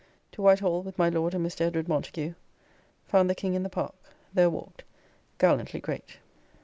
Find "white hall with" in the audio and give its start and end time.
0.41-0.97